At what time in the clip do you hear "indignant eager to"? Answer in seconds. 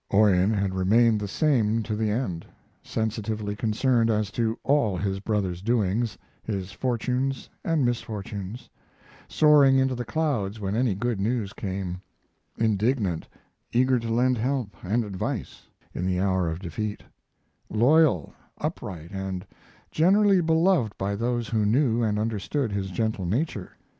12.57-14.11